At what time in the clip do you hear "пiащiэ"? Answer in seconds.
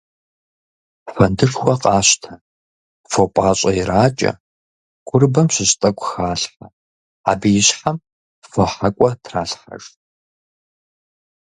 3.33-3.71